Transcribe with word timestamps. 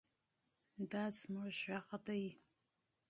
دا 0.91 1.03
زموږ 1.19 1.53
غږ 1.65 1.87
دی. 2.05 2.23